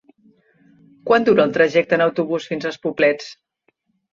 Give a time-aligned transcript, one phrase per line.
[1.09, 3.29] Quant dura el trajecte en autobús fins als Poblets?